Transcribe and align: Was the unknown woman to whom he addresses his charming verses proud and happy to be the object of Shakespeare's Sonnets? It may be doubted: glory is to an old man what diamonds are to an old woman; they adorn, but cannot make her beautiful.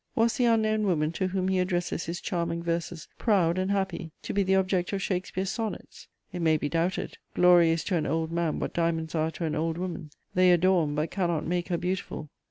Was 0.15 0.35
the 0.37 0.45
unknown 0.45 0.87
woman 0.87 1.11
to 1.11 1.27
whom 1.27 1.47
he 1.47 1.59
addresses 1.59 2.05
his 2.07 2.19
charming 2.19 2.63
verses 2.63 3.07
proud 3.19 3.59
and 3.59 3.69
happy 3.69 4.09
to 4.23 4.33
be 4.33 4.41
the 4.41 4.55
object 4.55 4.91
of 4.93 5.01
Shakespeare's 5.03 5.51
Sonnets? 5.51 6.07
It 6.33 6.41
may 6.41 6.57
be 6.57 6.67
doubted: 6.69 7.19
glory 7.35 7.69
is 7.69 7.83
to 7.83 7.97
an 7.97 8.07
old 8.07 8.31
man 8.31 8.57
what 8.59 8.73
diamonds 8.73 9.13
are 9.13 9.29
to 9.29 9.45
an 9.45 9.53
old 9.53 9.77
woman; 9.77 10.09
they 10.33 10.51
adorn, 10.51 10.95
but 10.95 11.11
cannot 11.11 11.45
make 11.45 11.67
her 11.67 11.77
beautiful. 11.77 12.29